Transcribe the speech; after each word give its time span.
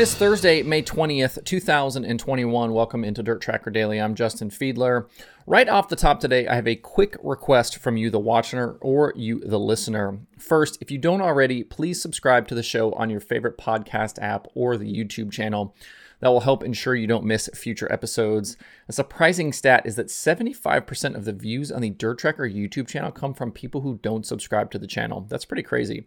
It 0.00 0.04
is 0.04 0.14
Thursday, 0.14 0.62
May 0.62 0.82
20th, 0.82 1.44
2021. 1.44 2.72
Welcome 2.72 3.04
into 3.04 3.22
Dirt 3.22 3.42
Tracker 3.42 3.68
Daily. 3.68 4.00
I'm 4.00 4.14
Justin 4.14 4.48
Fiedler. 4.48 5.10
Right 5.46 5.68
off 5.68 5.90
the 5.90 5.94
top 5.94 6.20
today, 6.20 6.48
I 6.48 6.54
have 6.54 6.66
a 6.66 6.74
quick 6.74 7.18
request 7.22 7.76
from 7.76 7.98
you, 7.98 8.08
the 8.08 8.18
watcher, 8.18 8.78
or 8.80 9.12
you, 9.14 9.40
the 9.40 9.58
listener. 9.58 10.20
First, 10.38 10.78
if 10.80 10.90
you 10.90 10.96
don't 10.96 11.20
already, 11.20 11.62
please 11.62 12.00
subscribe 12.00 12.48
to 12.48 12.54
the 12.54 12.62
show 12.62 12.92
on 12.92 13.10
your 13.10 13.20
favorite 13.20 13.58
podcast 13.58 14.18
app 14.22 14.46
or 14.54 14.78
the 14.78 14.90
YouTube 14.90 15.30
channel. 15.30 15.76
That 16.20 16.30
will 16.30 16.40
help 16.40 16.64
ensure 16.64 16.94
you 16.94 17.06
don't 17.06 17.26
miss 17.26 17.50
future 17.52 17.92
episodes. 17.92 18.56
A 18.88 18.94
surprising 18.94 19.52
stat 19.52 19.84
is 19.84 19.96
that 19.96 20.06
75% 20.06 21.14
of 21.14 21.26
the 21.26 21.34
views 21.34 21.70
on 21.70 21.82
the 21.82 21.90
Dirt 21.90 22.20
Tracker 22.20 22.48
YouTube 22.48 22.88
channel 22.88 23.12
come 23.12 23.34
from 23.34 23.52
people 23.52 23.82
who 23.82 24.00
don't 24.02 24.24
subscribe 24.24 24.70
to 24.70 24.78
the 24.78 24.86
channel. 24.86 25.26
That's 25.28 25.44
pretty 25.44 25.62
crazy. 25.62 26.06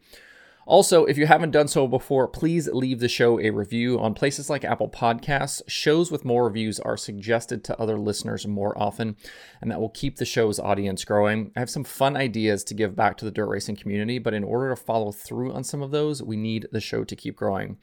Also, 0.66 1.06
if 1.06 1.18
you 1.18 1.26
haven't 1.26 1.52
done 1.52 1.68
so 1.68 1.88
before, 1.88 2.28
please 2.28 2.68
leave 2.70 3.00
the 3.00 3.10
show 3.10 3.40
a 3.40 3.50
review 3.50 4.00
on 4.00 4.14
places 4.14 4.50
like 4.50 4.64
Apple 4.64 4.90
Podcasts. 4.90 5.62
Shows 5.68 6.12
with 6.12 6.24
more 6.24 6.46
reviews 6.46 6.80
are 6.80 6.96
suggested 6.96 7.64
to 7.64 7.80
other 7.80 7.98
listeners 7.98 8.48
more 8.48 8.78
often, 8.82 9.18
and 9.62 9.70
that 9.70 9.80
will 9.82 9.90
keep 9.90 10.18
the 10.18 10.26
show's 10.26 10.60
audience 10.60 11.04
growing. 11.04 11.52
I 11.56 11.60
have 11.60 11.70
some 11.70 11.84
fun 11.84 12.16
ideas 12.16 12.64
to 12.66 12.74
give 12.74 12.96
back 12.96 13.18
to 13.18 13.26
the 13.26 13.32
dirt 13.32 13.48
racing 13.48 13.76
community, 13.76 14.20
but 14.20 14.34
in 14.34 14.44
order 14.44 14.70
to 14.70 14.76
follow 14.76 15.12
through 15.12 15.52
on 15.52 15.64
some 15.64 15.82
of 15.82 15.92
those, 15.92 16.24
we 16.24 16.38
need 16.38 16.68
the 16.72 16.82
show 16.82 17.04
to 17.04 17.16
keep 17.16 17.36
growing. 17.36 17.78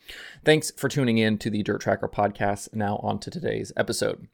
Thanks 0.44 0.70
for 0.70 0.88
tuning 0.88 1.18
in 1.18 1.38
to 1.38 1.50
the 1.50 1.62
Dirt 1.62 1.82
Tracker 1.82 2.08
podcast. 2.08 2.74
Now, 2.74 2.96
on 3.02 3.18
to 3.20 3.30
today's 3.30 3.72
episode. 3.76 4.26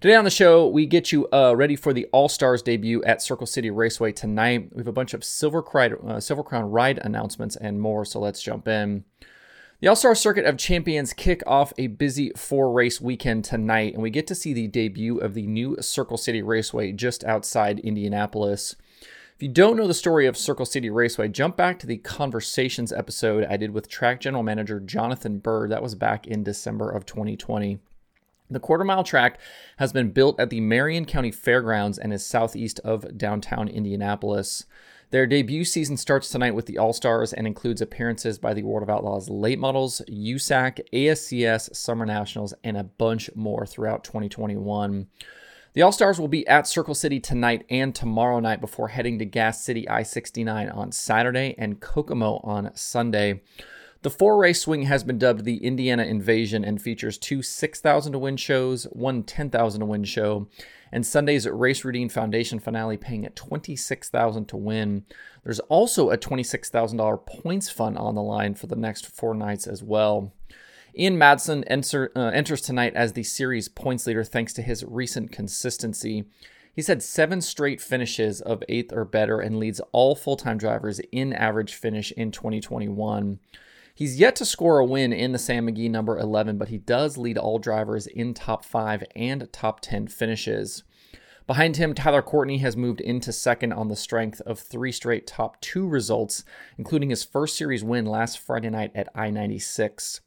Today 0.00 0.14
on 0.14 0.24
the 0.24 0.30
show, 0.30 0.68
we 0.68 0.86
get 0.86 1.10
you 1.10 1.26
uh, 1.32 1.54
ready 1.56 1.74
for 1.74 1.92
the 1.92 2.06
All 2.12 2.28
Stars 2.28 2.62
debut 2.62 3.02
at 3.04 3.22
Circle 3.22 3.46
City 3.46 3.70
Raceway 3.70 4.12
tonight. 4.12 4.68
We 4.72 4.80
have 4.80 4.86
a 4.86 4.92
bunch 4.92 5.14
of 5.14 5.24
Silver 5.24 5.62
Crown, 5.62 5.96
uh, 6.06 6.20
Silver 6.20 6.44
Crown 6.44 6.70
ride 6.70 6.98
announcements 6.98 7.56
and 7.56 7.80
so 8.04 8.20
let's 8.20 8.42
jump 8.42 8.68
in. 8.68 9.04
The 9.80 9.88
All 9.88 9.96
Star 9.96 10.14
Circuit 10.14 10.46
of 10.46 10.56
Champions 10.56 11.12
kick 11.12 11.42
off 11.46 11.72
a 11.76 11.88
busy 11.88 12.32
four 12.34 12.72
race 12.72 12.98
weekend 12.98 13.44
tonight, 13.44 13.92
and 13.92 14.02
we 14.02 14.08
get 14.08 14.26
to 14.28 14.34
see 14.34 14.54
the 14.54 14.68
debut 14.68 15.18
of 15.18 15.34
the 15.34 15.46
new 15.46 15.76
Circle 15.80 16.16
City 16.16 16.40
Raceway 16.40 16.92
just 16.92 17.24
outside 17.24 17.80
Indianapolis. 17.80 18.74
If 19.36 19.42
you 19.42 19.50
don't 19.50 19.76
know 19.76 19.86
the 19.86 19.92
story 19.92 20.26
of 20.26 20.34
Circle 20.34 20.64
City 20.64 20.88
Raceway, 20.88 21.28
jump 21.28 21.58
back 21.58 21.78
to 21.80 21.86
the 21.86 21.98
Conversations 21.98 22.90
episode 22.90 23.44
I 23.44 23.58
did 23.58 23.72
with 23.72 23.86
track 23.86 24.18
general 24.20 24.42
manager 24.42 24.80
Jonathan 24.80 25.40
Bird. 25.40 25.70
That 25.70 25.82
was 25.82 25.94
back 25.94 26.26
in 26.26 26.42
December 26.42 26.88
of 26.88 27.04
2020. 27.04 27.78
The 28.48 28.60
quarter 28.60 28.84
mile 28.84 29.02
track 29.02 29.40
has 29.78 29.92
been 29.92 30.10
built 30.10 30.38
at 30.38 30.50
the 30.50 30.60
Marion 30.60 31.04
County 31.04 31.32
Fairgrounds 31.32 31.98
and 31.98 32.12
is 32.12 32.24
southeast 32.24 32.78
of 32.80 33.18
downtown 33.18 33.68
Indianapolis. 33.68 34.66
Their 35.10 35.26
debut 35.26 35.64
season 35.64 35.96
starts 35.96 36.28
tonight 36.28 36.54
with 36.54 36.66
the 36.66 36.78
All 36.78 36.92
Stars 36.92 37.32
and 37.32 37.46
includes 37.46 37.80
appearances 37.80 38.38
by 38.38 38.54
the 38.54 38.62
World 38.62 38.82
of 38.82 38.90
Outlaws 38.90 39.28
late 39.28 39.58
models, 39.58 40.02
USAC, 40.08 40.80
ASCS, 40.92 41.74
Summer 41.74 42.06
Nationals, 42.06 42.54
and 42.64 42.76
a 42.76 42.84
bunch 42.84 43.30
more 43.34 43.66
throughout 43.66 44.04
2021. 44.04 45.06
The 45.74 45.82
All 45.82 45.92
Stars 45.92 46.18
will 46.18 46.28
be 46.28 46.46
at 46.48 46.66
Circle 46.66 46.94
City 46.94 47.20
tonight 47.20 47.66
and 47.68 47.94
tomorrow 47.94 48.40
night 48.40 48.60
before 48.60 48.88
heading 48.88 49.18
to 49.18 49.24
Gas 49.24 49.62
City 49.62 49.88
I 49.88 50.02
69 50.02 50.70
on 50.70 50.90
Saturday 50.90 51.54
and 51.58 51.80
Kokomo 51.80 52.40
on 52.42 52.70
Sunday. 52.74 53.42
The 54.02 54.10
four 54.10 54.36
race 54.36 54.60
swing 54.60 54.82
has 54.82 55.04
been 55.04 55.18
dubbed 55.18 55.44
the 55.44 55.56
Indiana 55.64 56.04
Invasion 56.04 56.64
and 56.64 56.80
features 56.80 57.18
two 57.18 57.42
6,000 57.42 58.12
to 58.12 58.18
win 58.18 58.36
shows, 58.36 58.84
one 58.84 59.22
10,000 59.22 59.80
to 59.80 59.86
win 59.86 60.04
show, 60.04 60.48
and 60.92 61.04
Sunday's 61.04 61.48
Race 61.48 61.84
Routine 61.84 62.08
Foundation 62.08 62.58
finale 62.58 62.96
paying 62.96 63.24
at 63.24 63.36
26,000 63.36 64.46
to 64.46 64.56
win. 64.56 65.04
There's 65.44 65.60
also 65.60 66.10
a 66.10 66.18
$26,000 66.18 67.26
points 67.26 67.70
fund 67.70 67.98
on 67.98 68.14
the 68.14 68.22
line 68.22 68.54
for 68.54 68.66
the 68.66 68.76
next 68.76 69.06
four 69.06 69.34
nights 69.34 69.66
as 69.66 69.82
well. 69.82 70.32
Ian 70.98 71.18
Madsen 71.18 71.64
enter, 71.66 72.10
uh, 72.16 72.30
enters 72.30 72.62
tonight 72.62 72.94
as 72.94 73.12
the 73.12 73.22
series 73.22 73.68
points 73.68 74.06
leader 74.06 74.24
thanks 74.24 74.52
to 74.54 74.62
his 74.62 74.84
recent 74.84 75.30
consistency. 75.30 76.24
He's 76.74 76.86
had 76.86 77.02
seven 77.02 77.40
straight 77.40 77.80
finishes 77.80 78.40
of 78.40 78.62
eighth 78.68 78.92
or 78.92 79.04
better 79.04 79.40
and 79.40 79.58
leads 79.58 79.80
all 79.92 80.14
full 80.14 80.36
time 80.36 80.58
drivers 80.58 81.00
in 81.10 81.32
average 81.32 81.74
finish 81.74 82.12
in 82.12 82.30
2021. 82.30 83.38
He's 83.96 84.20
yet 84.20 84.36
to 84.36 84.44
score 84.44 84.78
a 84.78 84.84
win 84.84 85.14
in 85.14 85.32
the 85.32 85.38
Sam 85.38 85.66
McGee 85.66 85.90
number 85.90 86.18
11, 86.18 86.58
but 86.58 86.68
he 86.68 86.76
does 86.76 87.16
lead 87.16 87.38
all 87.38 87.58
drivers 87.58 88.06
in 88.06 88.34
top 88.34 88.62
5 88.62 89.02
and 89.16 89.50
top 89.54 89.80
10 89.80 90.08
finishes. 90.08 90.84
Behind 91.46 91.78
him, 91.78 91.94
Tyler 91.94 92.20
Courtney 92.20 92.58
has 92.58 92.76
moved 92.76 93.00
into 93.00 93.32
second 93.32 93.72
on 93.72 93.88
the 93.88 93.96
strength 93.96 94.42
of 94.42 94.58
three 94.58 94.92
straight 94.92 95.26
top 95.26 95.58
two 95.62 95.88
results, 95.88 96.44
including 96.76 97.08
his 97.08 97.24
first 97.24 97.56
series 97.56 97.82
win 97.82 98.04
last 98.04 98.38
Friday 98.38 98.68
night 98.68 98.92
at 98.94 99.08
I 99.14 99.30
96. 99.30 100.20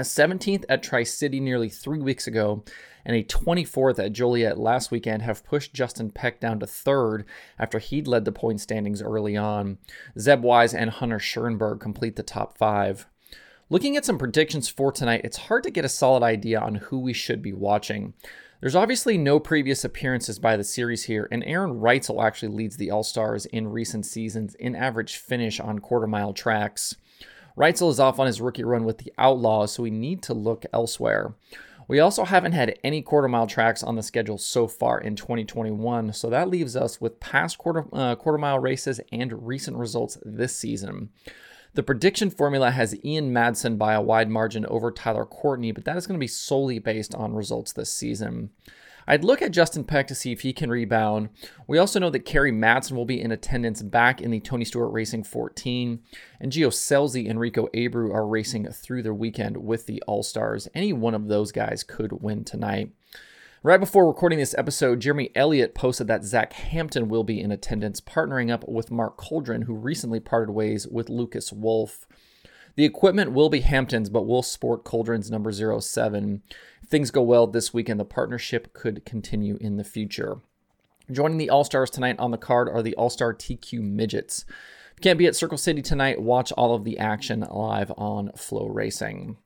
A 0.00 0.02
17th 0.02 0.64
at 0.66 0.82
Tri 0.82 1.02
City 1.02 1.40
nearly 1.40 1.68
three 1.68 1.98
weeks 1.98 2.26
ago, 2.26 2.64
and 3.04 3.14
a 3.14 3.22
24th 3.22 4.02
at 4.02 4.14
Joliet 4.14 4.56
last 4.56 4.90
weekend 4.90 5.20
have 5.20 5.44
pushed 5.44 5.74
Justin 5.74 6.08
Peck 6.10 6.40
down 6.40 6.58
to 6.60 6.66
third 6.66 7.26
after 7.58 7.78
he'd 7.78 8.08
led 8.08 8.24
the 8.24 8.32
point 8.32 8.62
standings 8.62 9.02
early 9.02 9.36
on. 9.36 9.76
Zeb 10.18 10.42
Wise 10.42 10.72
and 10.72 10.88
Hunter 10.88 11.18
Schuerenberg 11.18 11.80
complete 11.80 12.16
the 12.16 12.22
top 12.22 12.56
five. 12.56 13.08
Looking 13.68 13.94
at 13.94 14.06
some 14.06 14.16
predictions 14.16 14.70
for 14.70 14.90
tonight, 14.90 15.20
it's 15.22 15.36
hard 15.36 15.64
to 15.64 15.70
get 15.70 15.84
a 15.84 15.88
solid 15.90 16.22
idea 16.22 16.58
on 16.58 16.76
who 16.76 16.98
we 16.98 17.12
should 17.12 17.42
be 17.42 17.52
watching. 17.52 18.14
There's 18.62 18.74
obviously 18.74 19.18
no 19.18 19.38
previous 19.38 19.84
appearances 19.84 20.38
by 20.38 20.56
the 20.56 20.64
series 20.64 21.04
here, 21.04 21.28
and 21.30 21.44
Aaron 21.44 21.78
Reutzel 21.78 22.24
actually 22.24 22.54
leads 22.56 22.78
the 22.78 22.90
All 22.90 23.02
Stars 23.02 23.44
in 23.44 23.68
recent 23.68 24.06
seasons 24.06 24.54
in 24.54 24.74
average 24.74 25.18
finish 25.18 25.60
on 25.60 25.78
quarter 25.78 26.06
mile 26.06 26.32
tracks. 26.32 26.96
Reutzel 27.56 27.90
is 27.90 28.00
off 28.00 28.18
on 28.18 28.26
his 28.26 28.40
rookie 28.40 28.64
run 28.64 28.84
with 28.84 28.98
the 28.98 29.12
Outlaws, 29.18 29.72
so 29.72 29.82
we 29.82 29.90
need 29.90 30.22
to 30.24 30.34
look 30.34 30.64
elsewhere. 30.72 31.34
We 31.88 31.98
also 31.98 32.24
haven't 32.24 32.52
had 32.52 32.78
any 32.84 33.02
quarter 33.02 33.26
mile 33.26 33.48
tracks 33.48 33.82
on 33.82 33.96
the 33.96 34.02
schedule 34.04 34.38
so 34.38 34.68
far 34.68 35.00
in 35.00 35.16
2021, 35.16 36.12
so 36.12 36.30
that 36.30 36.48
leaves 36.48 36.76
us 36.76 37.00
with 37.00 37.18
past 37.18 37.58
quarter, 37.58 37.84
uh, 37.92 38.14
quarter 38.14 38.38
mile 38.38 38.60
races 38.60 39.00
and 39.10 39.46
recent 39.46 39.76
results 39.76 40.16
this 40.24 40.54
season. 40.54 41.10
The 41.74 41.82
prediction 41.82 42.30
formula 42.30 42.70
has 42.70 42.96
Ian 43.04 43.32
Madsen 43.32 43.76
by 43.76 43.94
a 43.94 44.00
wide 44.00 44.28
margin 44.28 44.66
over 44.66 44.92
Tyler 44.92 45.24
Courtney, 45.24 45.72
but 45.72 45.84
that 45.84 45.96
is 45.96 46.06
going 46.06 46.18
to 46.18 46.22
be 46.22 46.28
solely 46.28 46.78
based 46.78 47.14
on 47.14 47.34
results 47.34 47.72
this 47.72 47.92
season. 47.92 48.50
I'd 49.06 49.24
look 49.24 49.42
at 49.42 49.52
Justin 49.52 49.84
Peck 49.84 50.06
to 50.08 50.14
see 50.14 50.32
if 50.32 50.40
he 50.40 50.52
can 50.52 50.70
rebound. 50.70 51.30
We 51.66 51.78
also 51.78 51.98
know 51.98 52.10
that 52.10 52.24
Kerry 52.24 52.52
Madsen 52.52 52.92
will 52.92 53.04
be 53.04 53.20
in 53.20 53.32
attendance 53.32 53.82
back 53.82 54.20
in 54.20 54.30
the 54.30 54.40
Tony 54.40 54.64
Stewart 54.64 54.92
Racing 54.92 55.24
14, 55.24 56.00
and 56.40 56.52
Gio 56.52 56.68
Scelzi 56.68 57.28
and 57.28 57.40
Rico 57.40 57.68
Abreu 57.74 58.12
are 58.14 58.26
racing 58.26 58.66
through 58.68 59.02
the 59.02 59.14
weekend 59.14 59.56
with 59.58 59.86
the 59.86 60.02
All 60.06 60.22
Stars. 60.22 60.68
Any 60.74 60.92
one 60.92 61.14
of 61.14 61.28
those 61.28 61.52
guys 61.52 61.82
could 61.82 62.22
win 62.22 62.44
tonight. 62.44 62.90
Right 63.62 63.78
before 63.80 64.06
recording 64.06 64.38
this 64.38 64.54
episode, 64.56 65.00
Jeremy 65.00 65.30
Elliott 65.34 65.74
posted 65.74 66.06
that 66.06 66.24
Zach 66.24 66.54
Hampton 66.54 67.08
will 67.08 67.24
be 67.24 67.42
in 67.42 67.52
attendance, 67.52 68.00
partnering 68.00 68.50
up 68.50 68.66
with 68.66 68.90
Mark 68.90 69.18
Coldren, 69.18 69.64
who 69.64 69.74
recently 69.74 70.18
parted 70.18 70.52
ways 70.52 70.88
with 70.88 71.10
Lucas 71.10 71.52
Wolfe. 71.52 72.06
The 72.76 72.86
equipment 72.86 73.32
will 73.32 73.50
be 73.50 73.60
Hampton's, 73.60 74.08
but 74.08 74.26
will 74.26 74.42
sport 74.42 74.84
Coldren's 74.84 75.30
number 75.30 75.52
07. 75.52 76.40
Things 76.90 77.12
go 77.12 77.22
well 77.22 77.46
this 77.46 77.72
weekend, 77.72 78.00
the 78.00 78.04
partnership 78.04 78.72
could 78.72 79.04
continue 79.04 79.56
in 79.60 79.76
the 79.76 79.84
future. 79.84 80.40
Joining 81.08 81.38
the 81.38 81.48
All 81.48 81.62
Stars 81.62 81.88
tonight 81.88 82.16
on 82.18 82.32
the 82.32 82.36
card 82.36 82.68
are 82.68 82.82
the 82.82 82.96
All 82.96 83.10
Star 83.10 83.32
TQ 83.32 83.80
Midgets. 83.80 84.44
Can't 85.00 85.18
be 85.18 85.26
at 85.26 85.36
Circle 85.36 85.58
City 85.58 85.82
tonight, 85.82 86.20
watch 86.20 86.50
all 86.52 86.74
of 86.74 86.82
the 86.82 86.98
action 86.98 87.46
live 87.48 87.92
on 87.96 88.30
FloRacing. 88.36 89.36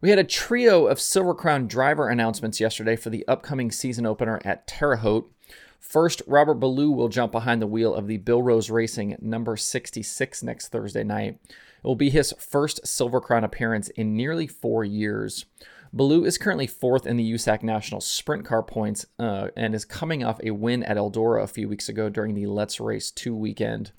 We 0.00 0.08
had 0.08 0.18
a 0.18 0.24
trio 0.24 0.86
of 0.86 0.98
Silver 0.98 1.34
Crown 1.34 1.66
driver 1.66 2.08
announcements 2.08 2.60
yesterday 2.60 2.96
for 2.96 3.10
the 3.10 3.28
upcoming 3.28 3.70
season 3.70 4.06
opener 4.06 4.40
at 4.42 4.66
Terre 4.66 4.96
Haute. 4.96 5.30
First, 5.78 6.22
Robert 6.26 6.54
Ballou 6.54 6.90
will 6.90 7.08
jump 7.08 7.30
behind 7.30 7.60
the 7.60 7.66
wheel 7.66 7.94
of 7.94 8.06
the 8.06 8.16
Bill 8.16 8.42
Rose 8.42 8.70
Racing 8.70 9.16
number 9.20 9.56
66 9.56 10.42
next 10.42 10.68
Thursday 10.68 11.04
night. 11.04 11.38
It 11.46 11.84
will 11.84 11.94
be 11.94 12.10
his 12.10 12.32
first 12.38 12.86
Silver 12.86 13.20
Crown 13.20 13.44
appearance 13.44 13.88
in 13.90 14.16
nearly 14.16 14.46
four 14.46 14.82
years. 14.82 15.44
Ballou 15.92 16.24
is 16.24 16.38
currently 16.38 16.68
fourth 16.68 17.04
in 17.04 17.16
the 17.16 17.32
USAC 17.32 17.64
National 17.64 18.00
Sprint 18.00 18.44
Car 18.44 18.62
points 18.62 19.06
uh, 19.18 19.48
and 19.56 19.74
is 19.74 19.84
coming 19.84 20.22
off 20.22 20.38
a 20.44 20.52
win 20.52 20.84
at 20.84 20.96
Eldora 20.96 21.42
a 21.42 21.48
few 21.48 21.68
weeks 21.68 21.88
ago 21.88 22.08
during 22.08 22.34
the 22.34 22.46
Let's 22.46 22.78
Race 22.78 23.10
2 23.10 23.34
weekend. 23.34 23.90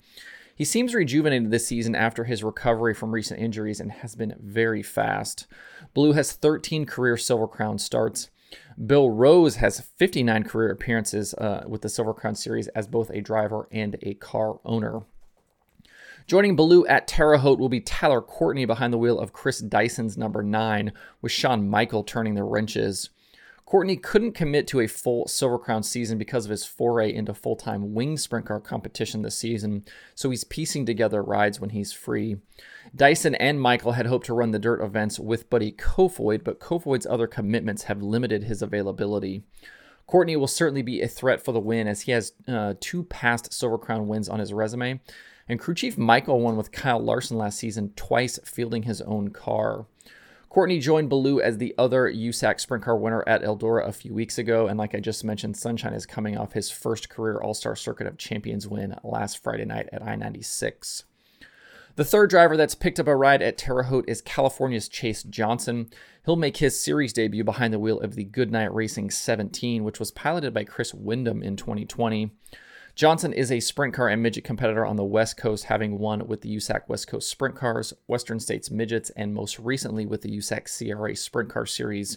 He 0.56 0.64
seems 0.64 0.94
rejuvenated 0.94 1.50
this 1.50 1.66
season 1.66 1.94
after 1.94 2.24
his 2.24 2.42
recovery 2.42 2.94
from 2.94 3.12
recent 3.12 3.40
injuries 3.40 3.78
and 3.78 3.92
has 3.92 4.14
been 4.14 4.36
very 4.40 4.82
fast. 4.82 5.46
Ballou 5.92 6.12
has 6.12 6.32
13 6.32 6.86
career 6.86 7.18
Silver 7.18 7.46
Crown 7.46 7.78
starts. 7.78 8.30
Bill 8.86 9.10
Rose 9.10 9.56
has 9.56 9.80
59 9.80 10.44
career 10.44 10.70
appearances 10.70 11.34
uh, 11.34 11.64
with 11.66 11.82
the 11.82 11.88
Silver 11.90 12.14
Crown 12.14 12.34
Series 12.34 12.68
as 12.68 12.86
both 12.86 13.10
a 13.10 13.20
driver 13.20 13.68
and 13.70 13.96
a 14.02 14.14
car 14.14 14.60
owner. 14.64 15.02
Joining 16.26 16.54
Ballou 16.54 16.86
at 16.86 17.08
Terre 17.08 17.38
Haute 17.38 17.58
will 17.58 17.68
be 17.68 17.80
Tyler 17.80 18.22
Courtney 18.22 18.64
behind 18.64 18.92
the 18.92 18.98
wheel 18.98 19.18
of 19.18 19.32
Chris 19.32 19.58
Dyson's 19.58 20.16
number 20.16 20.42
nine, 20.42 20.92
with 21.20 21.32
Sean 21.32 21.68
Michael 21.68 22.04
turning 22.04 22.34
the 22.34 22.44
wrenches. 22.44 23.10
Courtney 23.66 23.96
couldn't 23.96 24.32
commit 24.32 24.66
to 24.68 24.80
a 24.80 24.86
full 24.86 25.26
Silver 25.26 25.58
Crown 25.58 25.82
season 25.82 26.18
because 26.18 26.44
of 26.44 26.50
his 26.50 26.64
foray 26.64 27.12
into 27.12 27.34
full 27.34 27.56
time 27.56 27.94
wing 27.94 28.16
sprint 28.16 28.46
car 28.46 28.60
competition 28.60 29.22
this 29.22 29.36
season, 29.36 29.84
so 30.14 30.30
he's 30.30 30.44
piecing 30.44 30.86
together 30.86 31.22
rides 31.22 31.58
when 31.58 31.70
he's 31.70 31.92
free. 31.92 32.36
Dyson 32.94 33.34
and 33.36 33.60
Michael 33.60 33.92
had 33.92 34.06
hoped 34.06 34.26
to 34.26 34.34
run 34.34 34.50
the 34.50 34.58
dirt 34.58 34.80
events 34.80 35.18
with 35.18 35.50
Buddy 35.50 35.72
Kofoid, 35.72 36.44
but 36.44 36.60
Kofoid's 36.60 37.06
other 37.06 37.26
commitments 37.26 37.84
have 37.84 38.02
limited 38.02 38.44
his 38.44 38.62
availability. 38.62 39.42
Courtney 40.06 40.36
will 40.36 40.46
certainly 40.46 40.82
be 40.82 41.00
a 41.00 41.08
threat 41.08 41.44
for 41.44 41.52
the 41.52 41.60
win 41.60 41.86
as 41.86 42.02
he 42.02 42.12
has 42.12 42.32
uh, 42.46 42.74
two 42.80 43.04
past 43.04 43.52
Silver 43.52 43.78
Crown 43.78 44.08
wins 44.08 44.28
on 44.28 44.40
his 44.40 44.52
resume. 44.52 45.00
And 45.48 45.58
crew 45.58 45.74
chief 45.74 45.98
Michael 45.98 46.40
won 46.40 46.56
with 46.56 46.72
Kyle 46.72 47.00
Larson 47.00 47.36
last 47.36 47.58
season, 47.58 47.92
twice 47.96 48.38
fielding 48.44 48.84
his 48.84 49.00
own 49.02 49.30
car. 49.30 49.86
Courtney 50.52 50.80
joined 50.80 51.08
Ballou 51.08 51.40
as 51.40 51.56
the 51.56 51.74
other 51.78 52.12
USAC 52.12 52.60
sprint 52.60 52.84
car 52.84 52.94
winner 52.94 53.24
at 53.26 53.42
Eldora 53.42 53.88
a 53.88 53.92
few 53.92 54.12
weeks 54.12 54.36
ago. 54.36 54.66
And 54.66 54.78
like 54.78 54.94
I 54.94 55.00
just 55.00 55.24
mentioned, 55.24 55.56
Sunshine 55.56 55.94
is 55.94 56.04
coming 56.04 56.36
off 56.36 56.52
his 56.52 56.70
first 56.70 57.08
career 57.08 57.40
All 57.40 57.54
Star 57.54 57.74
Circuit 57.74 58.06
of 58.06 58.18
Champions 58.18 58.68
win 58.68 58.94
last 59.02 59.42
Friday 59.42 59.64
night 59.64 59.88
at 59.92 60.02
I 60.02 60.14
96. 60.14 61.04
The 61.94 62.04
third 62.06 62.30
driver 62.30 62.56
that's 62.56 62.74
picked 62.74 62.98
up 62.98 63.06
a 63.06 63.14
ride 63.14 63.42
at 63.42 63.58
Terre 63.58 63.82
Haute 63.82 64.08
is 64.08 64.22
California's 64.22 64.88
Chase 64.88 65.22
Johnson. 65.24 65.90
He'll 66.24 66.36
make 66.36 66.56
his 66.56 66.80
series 66.80 67.12
debut 67.12 67.44
behind 67.44 67.74
the 67.74 67.78
wheel 67.78 68.00
of 68.00 68.14
the 68.14 68.24
Goodnight 68.24 68.72
Racing 68.72 69.10
17, 69.10 69.84
which 69.84 69.98
was 69.98 70.10
piloted 70.10 70.54
by 70.54 70.64
Chris 70.64 70.94
Windom 70.94 71.42
in 71.42 71.54
2020. 71.54 72.30
Johnson 72.94 73.34
is 73.34 73.52
a 73.52 73.60
sprint 73.60 73.92
car 73.92 74.08
and 74.08 74.22
midget 74.22 74.42
competitor 74.42 74.86
on 74.86 74.96
the 74.96 75.04
West 75.04 75.36
Coast, 75.36 75.64
having 75.64 75.98
won 75.98 76.26
with 76.26 76.40
the 76.40 76.56
USAC 76.56 76.88
West 76.88 77.08
Coast 77.08 77.28
Sprint 77.28 77.56
Cars, 77.56 77.92
Western 78.06 78.40
States 78.40 78.70
Midgets, 78.70 79.10
and 79.10 79.34
most 79.34 79.58
recently 79.58 80.06
with 80.06 80.22
the 80.22 80.34
USAC 80.38 80.96
CRA 80.96 81.14
Sprint 81.14 81.50
Car 81.50 81.66
Series. 81.66 82.16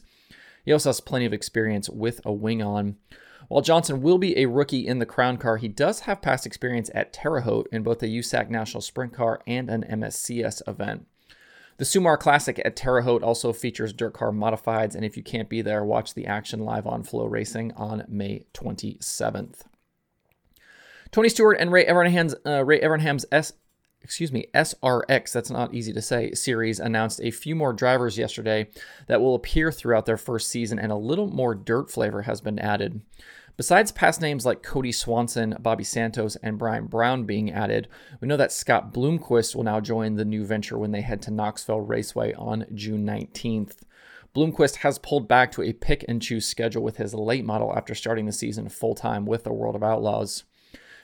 He 0.64 0.72
also 0.72 0.90
has 0.90 1.02
plenty 1.02 1.26
of 1.26 1.34
experience 1.34 1.90
with 1.90 2.22
a 2.24 2.32
wing 2.32 2.62
on. 2.62 2.96
While 3.48 3.62
Johnson 3.62 4.02
will 4.02 4.18
be 4.18 4.38
a 4.38 4.48
rookie 4.48 4.88
in 4.88 5.00
the 5.00 5.06
Crown 5.06 5.38
Car, 5.38 5.58
he 5.58 5.68
does 5.68 6.02
have 6.02 6.22
past 6.22 6.46
experience 6.46 6.90
at 6.96 7.14
Terre 7.14 7.42
Haute 7.42 7.68
in 7.72 7.84
both 7.84 8.02
a 8.02 8.08
USAC 8.08 8.50
National 8.50 8.82
Sprint 8.82 9.14
Car 9.14 9.42
and 9.46 9.70
an 9.70 9.84
MSCS 9.84 10.62
event. 10.68 11.06
The 11.78 11.86
Sumar 11.86 12.18
Classic 12.18 12.60
at 12.64 12.76
Terre 12.76 13.02
Haute 13.02 13.22
also 13.22 13.52
features 13.52 13.92
dirt 13.92 14.14
car 14.14 14.32
modifieds, 14.32 14.96
and 14.96 15.04
if 15.04 15.18
you 15.18 15.24
can't 15.24 15.50
be 15.50 15.62
there, 15.62 15.84
watch 15.84 16.14
the 16.14 16.26
action 16.26 16.62
live 16.62 16.88
on 16.88 17.04
FloRacing 17.04 17.78
on 17.78 18.06
May 18.08 18.46
27th. 18.54 19.64
Tony 21.12 21.30
Stewart 21.30 21.58
and 21.60 21.72
Ray 21.72 21.86
Evernham's 21.86 22.36
uh, 22.46 22.64
Ray 22.64 22.80
Evernham's 22.80 23.26
S 23.32 23.54
excuse 24.06 24.32
me, 24.32 24.46
SRX, 24.54 25.32
that's 25.32 25.50
not 25.50 25.74
easy 25.74 25.92
to 25.92 26.02
say, 26.02 26.32
series 26.34 26.80
announced 26.80 27.20
a 27.24 27.32
few 27.32 27.56
more 27.56 27.74
drivers 27.74 28.20
yesterday 28.20 28.68
that 29.08 29.20
will 29.20 29.34
appear 29.34 29.72
throughout 29.72 30.06
their 30.06 30.16
first 30.16 30.48
season, 30.48 30.78
and 30.78 30.92
a 30.92 30.96
little 30.96 31.28
more 31.28 31.56
dirt 31.56 31.90
flavor 31.90 32.22
has 32.22 32.40
been 32.40 32.60
added. 32.60 33.02
Besides 33.58 33.92
past 33.92 34.22
names 34.22 34.46
like 34.46 34.62
Kody 34.62 34.94
Swanson, 34.94 35.56
Bobby 35.60 35.84
Santos, 35.84 36.36
and 36.36 36.60
Brian 36.60 36.86
Brown 36.86 37.24
being 37.24 37.52
added, 37.52 37.88
we 38.22 38.28
know 38.28 38.38
that 38.38 38.52
Scott 38.52 38.94
Bloomquist 38.94 39.56
will 39.56 39.64
now 39.64 39.80
join 39.80 40.14
the 40.14 40.24
new 40.24 40.46
venture 40.46 40.78
when 40.78 40.92
they 40.92 41.02
head 41.02 41.24
to 41.24 41.32
Knoxville 41.32 41.82
Raceway 41.82 42.36
on 42.36 42.68
June 42.76 43.04
19th. 43.08 43.78
Bloomquist 44.36 44.76
has 44.78 45.00
pulled 45.00 45.28
back 45.28 45.52
to 45.54 45.64
a 45.64 45.74
pick 45.74 46.06
and 46.08 46.22
choose 46.22 46.48
schedule 46.48 46.84
with 46.84 46.98
his 46.98 47.16
late 47.16 47.44
model 47.44 47.76
after 47.76 47.96
starting 47.96 48.28
the 48.28 48.32
season 48.32 48.70
full 48.70 48.94
time 48.94 49.26
with 49.26 49.44
the 49.46 49.54
World 49.54 49.76
of 49.76 49.82
Outlaws. 49.82 50.44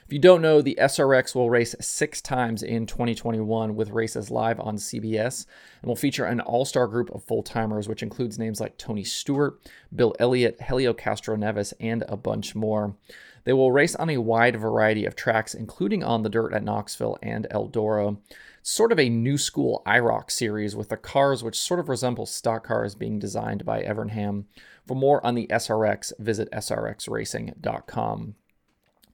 If 0.06 0.12
you 0.12 0.18
don't 0.18 0.42
know, 0.42 0.60
the 0.60 0.76
SRX 0.80 1.34
will 1.34 1.48
race 1.48 1.74
six 1.80 2.20
times 2.20 2.62
in 2.62 2.86
2021 2.86 3.76
with 3.76 3.90
races 3.90 4.30
live 4.30 4.58
on 4.60 4.76
CBS 4.76 5.46
and 5.80 5.88
will 5.88 5.96
feature 5.96 6.24
an 6.24 6.40
all 6.40 6.64
star 6.64 6.86
group 6.86 7.10
of 7.10 7.22
full 7.22 7.42
timers, 7.42 7.88
which 7.88 8.02
includes 8.02 8.38
names 8.38 8.60
like 8.60 8.76
Tony 8.76 9.04
Stewart, 9.04 9.60
Bill 9.94 10.14
Elliott, 10.18 10.60
Helio 10.60 10.92
Castroneves, 10.92 11.72
and 11.80 12.04
a 12.08 12.16
bunch 12.16 12.54
more. 12.54 12.96
They 13.44 13.52
will 13.52 13.72
race 13.72 13.94
on 13.96 14.10
a 14.10 14.18
wide 14.18 14.56
variety 14.56 15.04
of 15.04 15.16
tracks, 15.16 15.54
including 15.54 16.04
on 16.04 16.22
the 16.22 16.28
dirt 16.28 16.52
at 16.52 16.64
Knoxville 16.64 17.18
and 17.22 17.46
Eldora. 17.50 18.18
Sort 18.62 18.92
of 18.92 19.00
a 19.00 19.08
new 19.08 19.36
school 19.36 19.82
IROC 19.86 20.30
series 20.30 20.76
with 20.76 20.88
the 20.88 20.96
cars 20.96 21.42
which 21.42 21.58
sort 21.58 21.80
of 21.80 21.88
resemble 21.88 22.26
stock 22.26 22.66
cars 22.66 22.94
being 22.94 23.18
designed 23.18 23.64
by 23.64 23.82
Evernham. 23.82 24.44
For 24.86 24.94
more 24.94 25.24
on 25.26 25.34
the 25.34 25.48
SRX, 25.48 26.12
visit 26.18 26.48
srxracing.com. 26.52 28.34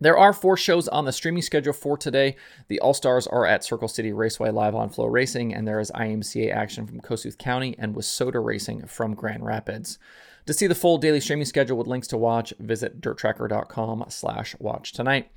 There 0.00 0.16
are 0.16 0.32
four 0.32 0.56
shows 0.56 0.86
on 0.88 1.04
the 1.04 1.12
streaming 1.12 1.42
schedule 1.42 1.72
for 1.72 1.96
today. 1.96 2.36
The 2.68 2.78
All 2.80 2.94
Stars 2.94 3.26
are 3.26 3.46
at 3.46 3.64
Circle 3.64 3.88
City 3.88 4.12
Raceway 4.12 4.50
live 4.50 4.74
on 4.74 4.90
FloRacing, 4.90 5.56
and 5.56 5.66
there 5.66 5.80
is 5.80 5.90
IMCA 5.92 6.52
action 6.52 6.86
from 6.86 7.00
Kossuth 7.00 7.36
County 7.36 7.74
and 7.78 7.94
WISSOTA 7.94 8.44
Racing 8.44 8.86
from 8.86 9.14
Grand 9.14 9.44
Rapids. 9.44 9.98
To 10.46 10.54
see 10.54 10.66
the 10.66 10.74
full 10.74 10.98
daily 10.98 11.20
streaming 11.20 11.44
schedule 11.44 11.76
with 11.76 11.88
links 11.88 12.06
to 12.08 12.16
watch, 12.16 12.54
visit 12.58 13.00
dirttracker.com 13.00 14.04
slash 14.08 14.54
watch 14.58 14.92
tonight. 14.92 15.30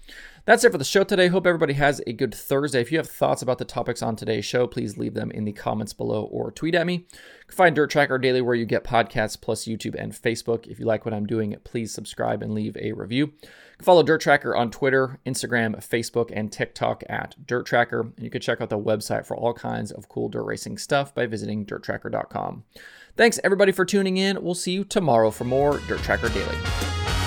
That's 0.45 0.63
it 0.63 0.71
for 0.71 0.79
the 0.79 0.83
show 0.83 1.03
today. 1.03 1.27
Hope 1.27 1.45
everybody 1.45 1.73
has 1.73 2.01
a 2.07 2.13
good 2.13 2.33
Thursday. 2.33 2.81
If 2.81 2.91
you 2.91 2.97
have 2.97 3.07
thoughts 3.07 3.43
about 3.43 3.59
the 3.59 3.65
topics 3.65 4.01
on 4.01 4.15
today's 4.15 4.43
show, 4.43 4.65
please 4.65 4.97
leave 4.97 5.13
them 5.13 5.29
in 5.29 5.45
the 5.45 5.51
comments 5.51 5.93
below 5.93 6.23
or 6.23 6.51
tweet 6.51 6.73
at 6.73 6.87
me. 6.87 6.93
You 6.93 7.47
can 7.47 7.55
find 7.55 7.75
Dirt 7.75 7.91
Tracker 7.91 8.17
Daily 8.17 8.41
where 8.41 8.55
you 8.55 8.65
get 8.65 8.83
podcasts 8.83 9.39
plus 9.39 9.65
YouTube 9.65 9.95
and 9.95 10.13
Facebook. 10.13 10.65
If 10.65 10.79
you 10.79 10.85
like 10.85 11.05
what 11.05 11.13
I'm 11.13 11.27
doing, 11.27 11.55
please 11.63 11.93
subscribe 11.93 12.41
and 12.41 12.55
leave 12.55 12.75
a 12.77 12.93
review. 12.93 13.33
Follow 13.83 14.01
Dirt 14.01 14.21
Tracker 14.21 14.55
on 14.55 14.71
Twitter, 14.71 15.19
Instagram, 15.27 15.75
Facebook, 15.87 16.31
and 16.33 16.51
TikTok 16.51 17.03
at 17.07 17.35
Dirt 17.45 17.67
Tracker. 17.67 18.01
And 18.01 18.23
you 18.23 18.31
can 18.31 18.41
check 18.41 18.61
out 18.61 18.69
the 18.69 18.79
website 18.79 19.27
for 19.27 19.37
all 19.37 19.53
kinds 19.53 19.91
of 19.91 20.09
cool 20.09 20.27
dirt 20.27 20.43
racing 20.43 20.79
stuff 20.79 21.13
by 21.13 21.27
visiting 21.27 21.65
dirttracker.com. 21.67 22.63
Thanks 23.15 23.39
everybody 23.43 23.71
for 23.71 23.85
tuning 23.85 24.17
in. 24.17 24.43
We'll 24.43 24.55
see 24.55 24.71
you 24.71 24.85
tomorrow 24.85 25.29
for 25.29 25.43
more 25.43 25.79
Dirt 25.87 25.99
Tracker 25.99 26.29
Daily. 26.29 27.20